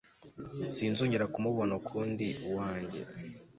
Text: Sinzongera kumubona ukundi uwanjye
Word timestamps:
Sinzongera 0.75 1.29
kumubona 1.33 1.71
ukundi 1.81 2.27
uwanjye 2.47 3.01